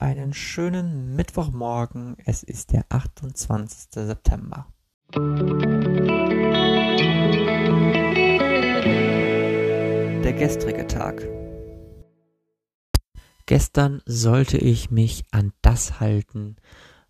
einen 0.00 0.32
schönen 0.32 1.14
Mittwochmorgen. 1.14 2.16
Es 2.24 2.42
ist 2.42 2.72
der 2.72 2.86
28. 2.88 3.88
September. 3.92 4.66
Der 10.24 10.32
gestrige 10.32 10.86
Tag. 10.86 11.28
Gestern 13.44 14.00
sollte 14.06 14.56
ich 14.56 14.90
mich 14.90 15.24
an 15.32 15.52
das 15.60 16.00
halten, 16.00 16.56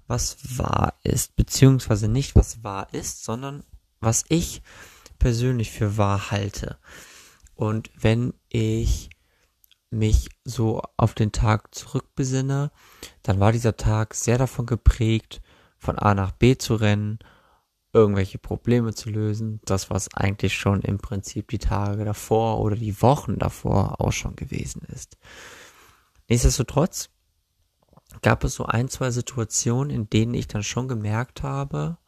was 0.06 0.58
wahr 0.58 0.94
ist, 1.04 1.36
beziehungsweise 1.36 2.08
nicht 2.08 2.34
was 2.34 2.64
wahr 2.64 2.88
ist, 2.92 3.24
sondern 3.24 3.62
was 4.00 4.24
ich 4.28 4.62
persönlich 5.18 5.70
für 5.70 5.96
wahr 5.96 6.30
halte. 6.30 6.78
Und 7.54 7.90
wenn 7.94 8.34
ich 8.48 9.10
mich 9.90 10.28
so 10.44 10.82
auf 10.96 11.14
den 11.14 11.32
Tag 11.32 11.74
zurückbesinne, 11.74 12.70
dann 13.22 13.40
war 13.40 13.52
dieser 13.52 13.76
Tag 13.76 14.14
sehr 14.14 14.38
davon 14.38 14.66
geprägt, 14.66 15.42
von 15.78 15.98
A 15.98 16.14
nach 16.14 16.32
B 16.32 16.56
zu 16.56 16.74
rennen, 16.74 17.18
irgendwelche 17.92 18.38
Probleme 18.38 18.94
zu 18.94 19.10
lösen, 19.10 19.60
das 19.64 19.90
was 19.90 20.14
eigentlich 20.14 20.54
schon 20.54 20.82
im 20.82 20.98
Prinzip 20.98 21.48
die 21.48 21.58
Tage 21.58 22.04
davor 22.04 22.60
oder 22.60 22.76
die 22.76 23.02
Wochen 23.02 23.38
davor 23.38 24.00
auch 24.00 24.12
schon 24.12 24.36
gewesen 24.36 24.82
ist. 24.92 25.16
Nichtsdestotrotz 26.28 27.10
gab 28.22 28.44
es 28.44 28.54
so 28.54 28.66
ein, 28.66 28.88
zwei 28.88 29.10
Situationen, 29.10 29.90
in 29.90 30.08
denen 30.08 30.34
ich 30.34 30.46
dann 30.46 30.62
schon 30.62 30.86
gemerkt 30.86 31.42
habe, 31.42 31.98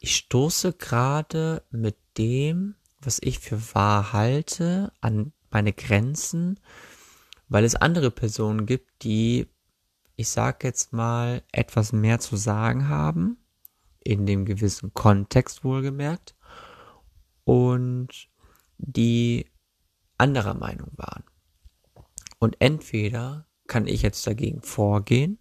ich 0.00 0.16
stoße 0.16 0.74
gerade 0.74 1.62
mit 1.70 1.96
dem, 2.18 2.74
was 3.00 3.18
ich 3.22 3.38
für 3.38 3.74
wahr 3.74 4.12
halte, 4.12 4.92
an 5.00 5.32
meine 5.54 5.72
Grenzen, 5.72 6.60
weil 7.48 7.64
es 7.64 7.76
andere 7.76 8.10
Personen 8.10 8.66
gibt, 8.66 9.02
die, 9.02 9.46
ich 10.16 10.28
sag 10.28 10.64
jetzt 10.64 10.92
mal, 10.92 11.42
etwas 11.52 11.92
mehr 11.92 12.18
zu 12.18 12.36
sagen 12.36 12.88
haben, 12.88 13.38
in 14.00 14.26
dem 14.26 14.44
gewissen 14.44 14.92
Kontext 14.92 15.64
wohlgemerkt, 15.64 16.34
und 17.44 18.28
die 18.78 19.46
anderer 20.18 20.54
Meinung 20.54 20.90
waren. 20.96 21.24
Und 22.38 22.56
entweder 22.58 23.46
kann 23.66 23.86
ich 23.86 24.02
jetzt 24.02 24.26
dagegen 24.26 24.62
vorgehen, 24.62 25.38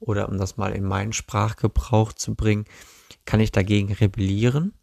oder 0.00 0.28
um 0.28 0.36
das 0.36 0.56
mal 0.56 0.72
in 0.72 0.84
meinen 0.84 1.12
Sprachgebrauch 1.12 2.12
zu 2.12 2.34
bringen, 2.34 2.64
kann 3.24 3.40
ich 3.40 3.52
dagegen 3.52 3.92
rebellieren, 3.92 4.74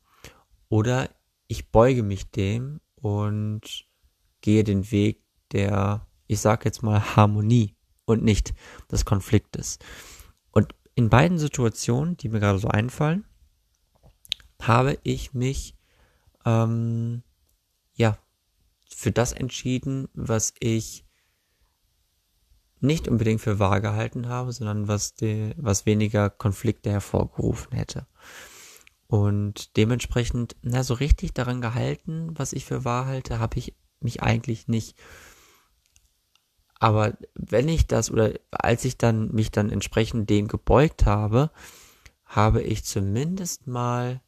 oder 0.69 1.09
ich 1.47 1.71
beuge 1.71 2.03
mich 2.03 2.29
dem 2.31 2.79
und 2.95 3.88
gehe 4.41 4.63
den 4.63 4.91
Weg 4.91 5.23
der, 5.51 6.07
ich 6.27 6.39
sag 6.39 6.65
jetzt 6.65 6.83
mal, 6.83 7.15
Harmonie 7.15 7.75
und 8.05 8.23
nicht 8.23 8.53
des 8.91 9.05
Konfliktes. 9.05 9.79
Und 10.51 10.75
in 10.95 11.09
beiden 11.09 11.37
Situationen, 11.37 12.17
die 12.17 12.29
mir 12.29 12.39
gerade 12.39 12.59
so 12.59 12.67
einfallen, 12.67 13.25
habe 14.61 14.97
ich 15.03 15.33
mich 15.33 15.75
ähm, 16.45 17.23
ja 17.93 18.17
für 18.89 19.11
das 19.11 19.31
entschieden, 19.31 20.09
was 20.13 20.53
ich 20.59 21.05
nicht 22.81 23.07
unbedingt 23.07 23.41
für 23.41 23.59
wahr 23.59 23.81
gehalten 23.81 24.27
habe, 24.27 24.51
sondern 24.51 24.87
was, 24.87 25.13
die, 25.13 25.53
was 25.57 25.85
weniger 25.85 26.29
Konflikte 26.29 26.91
hervorgerufen 26.91 27.73
hätte. 27.73 28.07
Und 29.07 29.75
dementsprechend, 29.75 30.55
na, 30.61 30.83
so 30.83 30.93
richtig 30.93 31.33
daran 31.33 31.61
gehalten, 31.61 32.31
was 32.37 32.53
ich 32.53 32.65
für 32.65 32.85
wahr 32.85 33.05
halte, 33.05 33.39
habe 33.39 33.57
ich 33.57 33.75
mich 34.03 34.21
eigentlich 34.23 34.67
nicht. 34.67 34.97
Aber 36.79 37.17
wenn 37.35 37.67
ich 37.67 37.87
das 37.87 38.09
oder 38.09 38.33
als 38.51 38.85
ich 38.85 38.97
dann 38.97 39.31
mich 39.33 39.51
dann 39.51 39.69
entsprechend 39.69 40.29
dem 40.29 40.47
gebeugt 40.47 41.05
habe, 41.05 41.51
habe 42.25 42.61
ich 42.61 42.85
zumindest 42.85 43.67
mal 43.67 44.21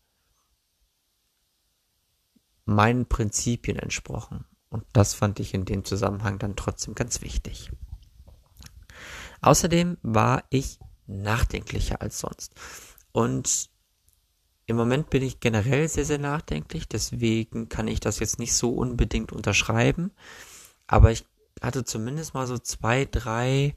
meinen 2.66 3.06
Prinzipien 3.06 3.80
entsprochen. 3.80 4.46
Und 4.70 4.86
das 4.94 5.14
fand 5.14 5.40
ich 5.40 5.54
in 5.54 5.66
dem 5.66 5.86
Zusammenhang 5.86 6.40
dann 6.40 6.56
trotzdem 6.56 6.96
ganz 6.96 7.22
wichtig. 7.22 7.72
Außerdem 9.42 9.98
war 10.02 10.44
ich 10.50 10.80
nachdenklicher 11.08 12.02
als 12.02 12.20
sonst. 12.20 12.54
Und 13.12 13.71
im 14.72 14.78
Moment 14.78 15.10
bin 15.10 15.22
ich 15.22 15.40
generell 15.40 15.88
sehr, 15.88 16.06
sehr 16.06 16.18
nachdenklich, 16.18 16.88
deswegen 16.88 17.70
kann 17.70 17.88
ich 17.88 18.00
das 18.00 18.20
jetzt 18.20 18.40
nicht 18.40 18.54
so 18.54 18.72
unbedingt 18.72 19.32
unterschreiben. 19.32 20.12
Aber 20.88 21.12
ich 21.12 21.26
hatte 21.62 21.84
zumindest 21.84 22.34
mal 22.34 22.48
so 22.48 22.58
zwei, 22.58 23.06
drei 23.06 23.76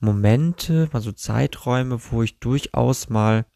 Momente, 0.00 0.88
mal 0.92 1.02
so 1.02 1.12
Zeiträume, 1.12 2.00
wo 2.10 2.22
ich 2.22 2.38
durchaus 2.38 3.08
mal 3.08 3.46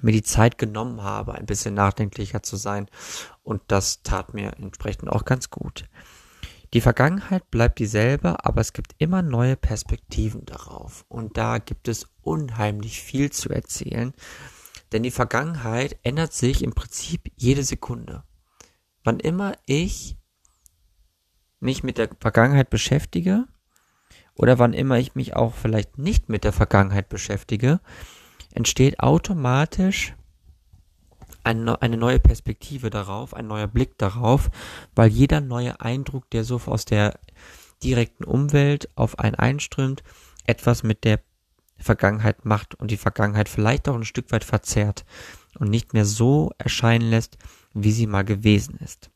mir 0.00 0.12
die 0.12 0.22
Zeit 0.22 0.58
genommen 0.58 1.02
habe, 1.02 1.34
ein 1.34 1.46
bisschen 1.46 1.74
nachdenklicher 1.74 2.42
zu 2.42 2.56
sein. 2.56 2.88
Und 3.42 3.62
das 3.68 4.02
tat 4.02 4.34
mir 4.34 4.54
entsprechend 4.56 5.08
auch 5.08 5.24
ganz 5.24 5.50
gut. 5.50 5.84
Die 6.72 6.80
Vergangenheit 6.80 7.50
bleibt 7.50 7.78
dieselbe, 7.78 8.44
aber 8.44 8.60
es 8.60 8.72
gibt 8.72 8.94
immer 8.98 9.22
neue 9.22 9.56
Perspektiven 9.56 10.44
darauf. 10.44 11.04
Und 11.08 11.36
da 11.36 11.58
gibt 11.58 11.86
es 11.88 12.08
unheimlich 12.22 13.00
viel 13.00 13.30
zu 13.30 13.50
erzählen. 13.50 14.12
Denn 14.94 15.02
die 15.02 15.10
Vergangenheit 15.10 15.98
ändert 16.04 16.32
sich 16.32 16.62
im 16.62 16.72
Prinzip 16.72 17.32
jede 17.34 17.64
Sekunde. 17.64 18.22
Wann 19.02 19.18
immer 19.18 19.56
ich 19.66 20.16
mich 21.58 21.82
mit 21.82 21.98
der 21.98 22.10
Vergangenheit 22.20 22.70
beschäftige 22.70 23.48
oder 24.36 24.60
wann 24.60 24.72
immer 24.72 24.96
ich 25.00 25.16
mich 25.16 25.34
auch 25.34 25.52
vielleicht 25.52 25.98
nicht 25.98 26.28
mit 26.28 26.44
der 26.44 26.52
Vergangenheit 26.52 27.08
beschäftige, 27.08 27.80
entsteht 28.52 29.00
automatisch 29.00 30.14
eine 31.42 31.96
neue 31.96 32.20
Perspektive 32.20 32.88
darauf, 32.88 33.34
ein 33.34 33.48
neuer 33.48 33.66
Blick 33.66 33.98
darauf, 33.98 34.48
weil 34.94 35.10
jeder 35.10 35.40
neue 35.40 35.80
Eindruck, 35.80 36.30
der 36.30 36.44
so 36.44 36.60
aus 36.66 36.84
der 36.84 37.18
direkten 37.82 38.22
Umwelt 38.22 38.88
auf 38.94 39.18
einen 39.18 39.34
einströmt, 39.34 40.04
etwas 40.46 40.84
mit 40.84 41.02
der 41.02 41.20
Vergangenheit 41.84 42.44
macht 42.44 42.74
und 42.74 42.90
die 42.90 42.96
Vergangenheit 42.96 43.48
vielleicht 43.48 43.88
auch 43.88 43.94
ein 43.94 44.04
Stück 44.04 44.32
weit 44.32 44.44
verzerrt 44.44 45.04
und 45.58 45.70
nicht 45.70 45.92
mehr 45.94 46.04
so 46.04 46.50
erscheinen 46.58 47.08
lässt, 47.10 47.38
wie 47.72 47.92
sie 47.92 48.06
mal 48.06 48.24
gewesen 48.24 48.78
ist. 48.78 49.10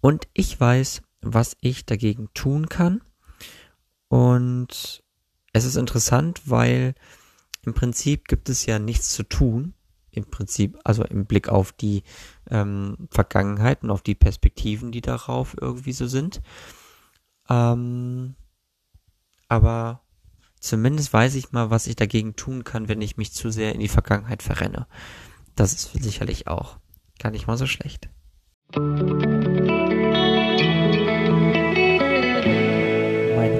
Und 0.00 0.28
ich 0.34 0.58
weiß, 0.58 1.02
was 1.20 1.56
ich 1.60 1.86
dagegen 1.86 2.28
tun 2.34 2.68
kann. 2.68 3.02
Und 4.08 5.02
es 5.52 5.64
ist 5.64 5.76
interessant, 5.76 6.42
weil 6.46 6.94
im 7.62 7.74
Prinzip 7.74 8.28
gibt 8.28 8.48
es 8.48 8.66
ja 8.66 8.78
nichts 8.78 9.10
zu 9.10 9.24
tun. 9.24 9.74
Im 10.10 10.24
Prinzip, 10.30 10.78
also 10.84 11.04
im 11.04 11.26
Blick 11.26 11.48
auf 11.48 11.72
die 11.72 12.02
ähm, 12.48 13.08
Vergangenheit 13.10 13.82
und 13.82 13.90
auf 13.90 14.02
die 14.02 14.14
Perspektiven, 14.14 14.92
die 14.92 15.02
darauf 15.02 15.54
irgendwie 15.60 15.92
so 15.92 16.06
sind. 16.06 16.40
Ähm, 17.50 18.34
aber 19.48 20.05
Zumindest 20.66 21.12
weiß 21.12 21.36
ich 21.36 21.52
mal, 21.52 21.70
was 21.70 21.86
ich 21.86 21.94
dagegen 21.94 22.34
tun 22.34 22.64
kann, 22.64 22.88
wenn 22.88 23.00
ich 23.00 23.16
mich 23.16 23.32
zu 23.32 23.50
sehr 23.50 23.72
in 23.72 23.78
die 23.78 23.86
Vergangenheit 23.86 24.42
verrenne. 24.42 24.88
Das 25.54 25.72
ist 25.72 25.92
sicherlich 25.92 26.48
auch 26.48 26.80
gar 27.20 27.30
nicht 27.30 27.46
mal 27.46 27.56
so 27.56 27.66
schlecht. 27.66 28.08
Mein 28.74 29.14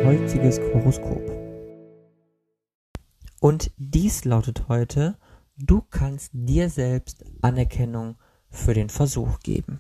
heutiges 0.04 0.58
Horoskop. 0.58 1.22
Und 3.38 3.70
dies 3.76 4.24
lautet 4.24 4.64
heute, 4.66 5.16
du 5.56 5.82
kannst 5.88 6.30
dir 6.32 6.68
selbst 6.70 7.24
Anerkennung 7.40 8.16
für 8.50 8.74
den 8.74 8.88
Versuch 8.88 9.38
geben. 9.38 9.78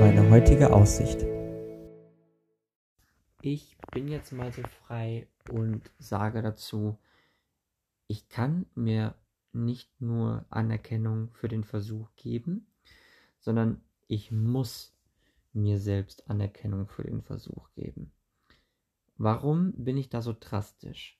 Meine 0.00 0.28
heutige 0.30 0.72
Aussicht. 0.72 1.24
Ich 3.48 3.78
bin 3.92 4.08
jetzt 4.08 4.32
mal 4.32 4.52
so 4.52 4.62
frei 4.62 5.28
und 5.52 5.88
sage 6.00 6.42
dazu, 6.42 6.98
ich 8.08 8.28
kann 8.28 8.66
mir 8.74 9.14
nicht 9.52 10.00
nur 10.00 10.44
Anerkennung 10.50 11.30
für 11.30 11.46
den 11.46 11.62
Versuch 11.62 12.08
geben, 12.16 12.66
sondern 13.38 13.80
ich 14.08 14.32
muss 14.32 14.98
mir 15.52 15.78
selbst 15.78 16.28
Anerkennung 16.28 16.88
für 16.88 17.04
den 17.04 17.22
Versuch 17.22 17.70
geben. 17.74 18.10
Warum 19.16 19.74
bin 19.76 19.96
ich 19.96 20.08
da 20.08 20.22
so 20.22 20.34
drastisch? 20.36 21.16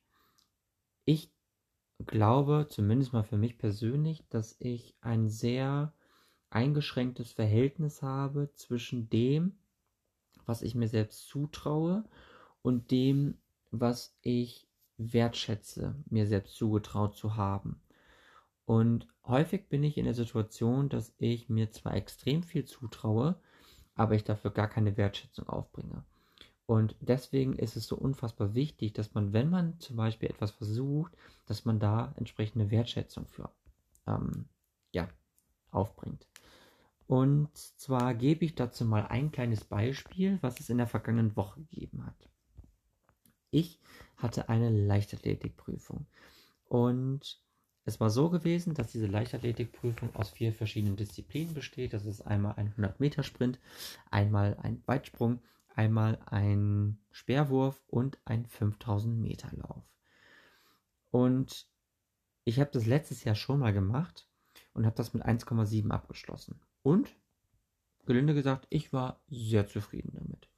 Ich 1.05 1.33
glaube, 2.07 2.67
zumindest 2.69 3.13
mal 3.13 3.23
für 3.23 3.39
mich 3.39 3.57
persönlich, 3.57 4.27
dass 4.31 4.57
ich 4.59 4.97
ein 5.01 5.29
sehr 5.29 5.95
eingeschränktes 6.51 7.31
Verhältnis 7.31 8.03
habe 8.03 8.51
zwischen 8.55 9.09
dem, 9.11 9.61
was 10.47 10.63
ich 10.63 10.75
mir 10.75 10.89
selbst 10.89 11.29
zutraue 11.29 12.05
und 12.63 12.91
dem, 12.91 13.37
was 13.71 14.17
ich 14.23 14.67
wertschätze, 14.99 15.95
mir 16.09 16.27
selbst 16.27 16.57
zugetraut 16.57 17.17
zu 17.17 17.37
haben. 17.37 17.81
Und 18.65 19.07
häufig 19.25 19.69
bin 19.69 19.85
ich 19.85 19.99
in 19.99 20.07
der 20.07 20.15
Situation, 20.15 20.89
dass 20.89 21.15
ich 21.19 21.49
mir 21.49 21.71
zwar 21.71 21.95
extrem 21.95 22.43
viel 22.43 22.65
zutraue, 22.65 23.37
aber 23.95 24.15
ich 24.15 24.25
dafür 24.25 24.51
gar 24.51 24.69
keine 24.69 24.97
Wertschätzung 24.97 25.49
aufbringe. 25.49 26.05
Und 26.67 26.97
deswegen 27.01 27.53
ist 27.55 27.77
es 27.77 27.87
so 27.87 27.97
unfassbar 27.97 28.55
wichtig, 28.55 28.93
dass 28.93 29.15
man, 29.15 29.33
wenn 29.33 29.51
man 29.51 29.79
zum 29.79 29.97
Beispiel 29.97 30.29
etwas 30.29 30.51
versucht, 30.51 31.17
dass 31.47 31.65
man 31.65 31.79
da 31.79 32.13
entsprechende 32.17 32.73
Wertschätzung 32.73 33.27
für 33.27 33.51
ähm, 34.09 34.47
ja, 34.93 35.09
aufbringt. 35.71 36.27
Und 37.07 37.57
zwar 37.57 38.15
gebe 38.15 38.45
ich 38.45 38.55
dazu 38.55 38.85
mal 38.85 39.07
ein 39.07 39.31
kleines 39.31 39.65
Beispiel, 39.65 40.39
was 40.41 40.59
es 40.59 40.71
in 40.71 40.79
der 40.79 40.89
vergangenen 40.89 41.37
Woche 41.37 41.61
gegeben 41.61 42.05
hat. 42.05 42.29
Ich 43.51 43.81
hatte 44.17 44.49
eine 44.49 44.71
Leichtathletikprüfung 44.71 46.07
und 46.69 47.41
es 47.85 48.01
war 48.01 48.11
so 48.11 48.29
gewesen, 48.31 48.75
dass 48.75 48.91
diese 48.91 49.07
Leichtathletikprüfung 49.07 50.15
aus 50.17 50.31
vier 50.31 50.53
verschiedenen 50.53 50.97
Disziplinen 50.97 51.55
besteht. 51.55 51.93
Das 51.93 52.05
ist 52.05 52.23
einmal 52.23 52.55
ein 52.57 52.75
100-Meter-Sprint, 52.75 53.61
einmal 54.11 54.57
ein 54.61 54.83
Weitsprung, 54.87 55.41
einmal 55.77 56.19
ein 56.27 56.99
Speerwurf 57.13 57.81
und 57.87 58.19
ein 58.25 58.47
5000-Meter-Lauf. 58.49 59.85
Und 61.13 61.69
ich 62.43 62.59
habe 62.59 62.71
das 62.73 62.87
letztes 62.87 63.23
Jahr 63.23 63.37
schon 63.37 63.61
mal 63.61 63.73
gemacht 63.73 64.29
und 64.75 64.85
habe 64.85 64.97
das 64.97 65.15
mit 65.15 65.25
1,7 65.25 65.91
abgeschlossen. 65.91 66.61
Und, 66.87 67.17
gelinde 68.05 68.33
gesagt, 68.33 68.69
ich 68.71 68.93
war 68.93 69.21
sehr 69.27 69.67
zufrieden 69.67 70.13
damit. 70.15 70.49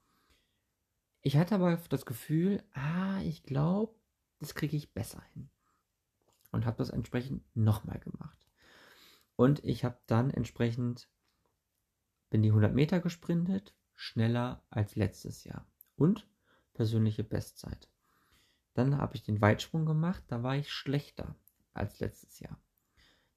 Ich 1.22 1.38
hatte 1.38 1.54
aber 1.54 1.78
das 1.88 2.04
Gefühl, 2.04 2.62
ah, 2.75 3.22
ich 3.22 3.44
glaube, 3.44 3.94
das 4.38 4.54
kriege 4.54 4.76
ich 4.76 4.92
besser 4.92 5.22
hin. 5.32 5.48
Und 6.52 6.66
habe 6.66 6.76
das 6.76 6.90
entsprechend 6.90 7.44
nochmal 7.56 7.98
gemacht. 7.98 8.46
Und 9.36 9.64
ich 9.64 9.86
habe 9.86 9.98
dann 10.06 10.28
entsprechend, 10.28 11.08
bin 12.28 12.42
die 12.42 12.50
100 12.50 12.75
Meter 12.75 13.00
gesprintet, 13.00 13.75
schneller 13.94 14.62
als 14.69 14.96
letztes 14.96 15.44
Jahr. 15.44 15.66
Und 15.96 16.28
persönliche 16.75 17.25
Bestzeit. 17.25 17.88
Dann 18.75 18.98
habe 18.98 19.16
ich 19.16 19.22
den 19.22 19.40
Weitsprung 19.40 19.86
gemacht, 19.86 20.25
da 20.28 20.42
war 20.42 20.56
ich 20.56 20.70
schlechter 20.70 21.36
als 21.72 22.00
letztes 22.00 22.38
Jahr. 22.38 22.60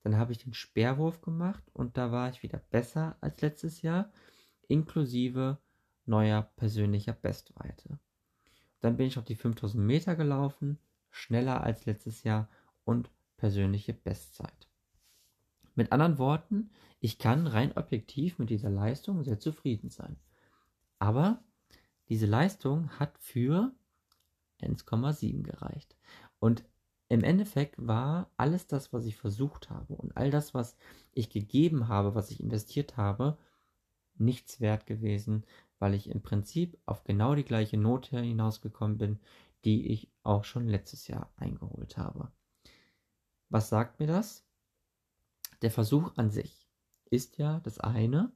Dann 0.04 0.18
habe 0.18 0.32
ich 0.32 0.40
den 0.40 0.54
Speerwurf 0.54 1.22
gemacht 1.22 1.64
und 1.74 1.98
da 1.98 2.12
war 2.12 2.30
ich 2.30 2.44
wieder 2.44 2.58
besser 2.58 3.18
als 3.22 3.42
letztes 3.42 3.82
Jahr, 3.82 4.12
inklusive 4.68 5.60
neuer 6.06 6.44
persönlicher 6.56 7.14
Bestweite. 7.14 8.00
Dann 8.80 8.98
bin 8.98 9.08
ich 9.08 9.18
auf 9.20 9.26
die 9.26 9.36
5000 9.36 9.84
Meter 9.84 10.16
gelaufen, 10.16 10.80
schneller 11.12 11.62
als 11.62 11.86
letztes 11.86 12.24
Jahr 12.24 12.50
und 12.84 13.10
persönliche 13.38 13.94
Bestzeit. 13.94 14.68
Mit 15.76 15.92
anderen 15.92 16.18
Worten, 16.18 16.72
ich 17.00 17.18
kann 17.18 17.48
rein 17.48 17.76
objektiv 17.78 18.40
mit 18.40 18.50
dieser 18.50 18.70
Leistung 18.70 19.24
sehr 19.24 19.40
zufrieden 19.40 19.90
sein. 19.90 20.18
Aber 21.00 21.44
diese 22.10 22.26
Leistung 22.26 22.90
hat 23.00 23.18
für 23.20 23.74
1,7 24.62 25.44
gereicht. 25.44 25.96
Und 26.40 26.64
im 27.12 27.26
Endeffekt 27.26 27.76
war 27.78 28.32
alles 28.38 28.68
das, 28.68 28.94
was 28.94 29.06
ich 29.06 29.18
versucht 29.18 29.70
habe 29.70 29.96
und 29.96 30.16
all 30.16 30.32
das, 30.32 30.54
was 30.54 30.78
ich 31.12 31.30
gegeben 31.30 31.90
habe, 31.90 32.16
was 32.16 32.32
ich 32.32 32.40
investiert 32.40 32.96
habe, 32.96 33.38
nichts 34.16 34.62
wert 34.62 34.86
gewesen, 34.86 35.44
weil 35.78 35.94
ich 35.94 36.10
im 36.10 36.22
Prinzip 36.22 36.78
auf 36.86 37.04
genau 37.04 37.36
die 37.36 37.44
gleiche 37.44 37.76
Note 37.76 38.22
hinausgekommen 38.22 38.98
bin, 38.98 39.20
die 39.66 39.88
ich 39.92 40.10
auch 40.24 40.46
schon 40.46 40.70
letztes 40.70 41.10
Jahr 41.10 41.30
eingeholt 41.36 41.98
habe. 41.98 42.32
Was 43.50 43.68
sagt 43.68 44.00
mir 44.00 44.08
das? 44.08 44.46
Der 45.64 45.72
Versuch 45.72 46.14
an 46.16 46.30
sich 46.30 46.66
ist 47.10 47.38
ja 47.38 47.60
das 47.60 47.78
eine, 47.82 48.32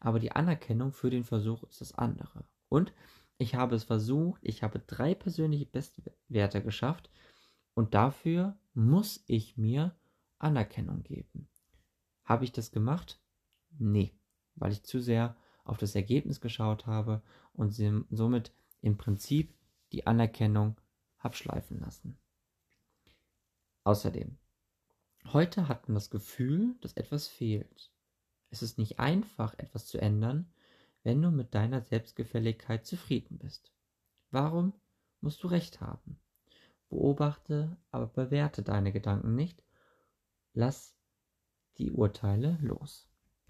aber 0.00 0.18
die 0.18 0.32
Anerkennung 0.32 0.92
für 0.92 1.10
den 1.10 1.24
Versuch 1.24 1.62
ist 1.64 1.82
das 1.82 1.92
andere. 1.92 2.46
Und 2.70 2.94
ich 3.36 3.54
habe 3.54 3.76
es 3.76 3.84
versucht, 3.84 4.40
ich 4.42 4.62
habe 4.62 4.78
drei 4.78 5.14
persönliche 5.14 5.66
Bestwerte 5.66 6.62
geschafft 6.62 7.10
und 7.74 7.94
dafür 7.94 8.56
muss 8.72 9.22
ich 9.26 9.56
mir 9.56 9.94
Anerkennung 10.38 11.02
geben. 11.02 11.48
Habe 12.24 12.44
ich 12.44 12.52
das 12.52 12.70
gemacht? 12.70 13.20
Nee, 13.78 14.14
weil 14.54 14.72
ich 14.72 14.82
zu 14.84 15.00
sehr 15.00 15.36
auf 15.64 15.78
das 15.78 15.94
Ergebnis 15.94 16.40
geschaut 16.40 16.86
habe 16.86 17.22
und 17.52 17.72
somit 18.10 18.52
im 18.80 18.96
Prinzip 18.96 19.54
die 19.92 20.06
Anerkennung 20.06 20.80
habe 21.18 21.36
schleifen 21.36 21.80
lassen. 21.80 22.18
Außerdem, 23.84 24.38
heute 25.32 25.68
hat 25.68 25.88
man 25.88 25.94
das 25.94 26.10
Gefühl, 26.10 26.76
dass 26.80 26.94
etwas 26.94 27.26
fehlt. 27.26 27.90
Es 28.50 28.62
ist 28.62 28.78
nicht 28.78 28.98
einfach, 28.98 29.58
etwas 29.58 29.86
zu 29.86 30.00
ändern, 30.00 30.52
wenn 31.02 31.20
du 31.20 31.30
mit 31.30 31.54
deiner 31.54 31.82
Selbstgefälligkeit 31.82 32.86
zufrieden 32.86 33.38
bist. 33.38 33.72
Warum 34.30 34.72
musst 35.20 35.42
du 35.42 35.48
recht 35.48 35.80
haben? 35.80 36.18
Beobachte, 36.88 37.76
aber 37.90 38.06
bewerte 38.06 38.62
deine 38.62 38.92
Gedanken 38.92 39.34
nicht. 39.34 39.62
Lass 40.52 40.94
die 41.78 41.90
Urteile 41.90 42.58
los. 42.60 43.08